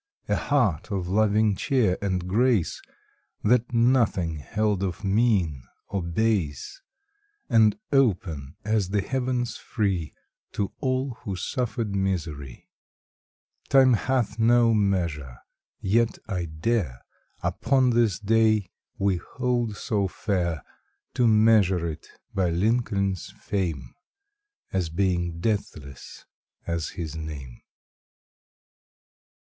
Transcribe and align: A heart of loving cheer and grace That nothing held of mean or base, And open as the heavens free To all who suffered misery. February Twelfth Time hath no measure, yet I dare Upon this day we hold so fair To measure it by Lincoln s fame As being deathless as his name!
A 0.27 0.35
heart 0.35 0.91
of 0.91 1.07
loving 1.07 1.55
cheer 1.55 1.95
and 2.01 2.27
grace 2.27 2.81
That 3.43 3.71
nothing 3.71 4.37
held 4.39 4.81
of 4.81 5.03
mean 5.03 5.61
or 5.89 6.01
base, 6.01 6.81
And 7.51 7.77
open 7.91 8.55
as 8.65 8.89
the 8.89 9.01
heavens 9.03 9.57
free 9.57 10.15
To 10.53 10.71
all 10.79 11.19
who 11.21 11.35
suffered 11.35 11.93
misery. 11.95 12.67
February 13.69 13.69
Twelfth 13.69 13.69
Time 13.69 13.93
hath 14.07 14.39
no 14.39 14.73
measure, 14.73 15.37
yet 15.81 16.17
I 16.27 16.45
dare 16.45 17.03
Upon 17.43 17.91
this 17.91 18.17
day 18.17 18.71
we 18.97 19.17
hold 19.17 19.75
so 19.75 20.07
fair 20.07 20.63
To 21.13 21.27
measure 21.27 21.85
it 21.85 22.07
by 22.33 22.49
Lincoln 22.49 23.11
s 23.11 23.29
fame 23.37 23.93
As 24.73 24.89
being 24.89 25.39
deathless 25.39 26.25
as 26.65 26.89
his 26.89 27.15
name! 27.15 27.61